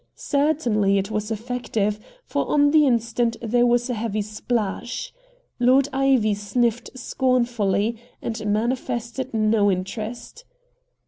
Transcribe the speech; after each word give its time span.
Certainly 0.15 0.97
it 0.97 1.11
was 1.11 1.29
effective, 1.29 1.99
for 2.25 2.47
on 2.49 2.71
the 2.71 2.87
instant 2.87 3.37
there 3.39 3.67
was 3.67 3.87
a 3.87 3.93
heavy 3.93 4.23
splash. 4.23 5.13
Lord 5.59 5.89
Ivy 5.93 6.33
sniffed 6.33 6.89
scornfully 6.97 7.97
and 8.19 8.43
manifested 8.47 9.31
no 9.31 9.69
interest. 9.69 10.43